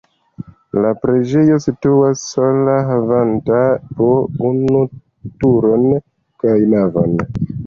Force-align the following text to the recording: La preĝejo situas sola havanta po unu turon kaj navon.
La 0.85 0.93
preĝejo 1.01 1.57
situas 1.65 2.23
sola 2.29 2.77
havanta 2.87 3.61
po 4.01 4.09
unu 4.49 4.83
turon 5.45 5.87
kaj 6.47 6.57
navon. 6.75 7.17